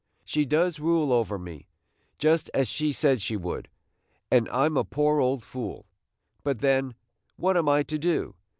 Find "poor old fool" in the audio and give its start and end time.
4.83-5.85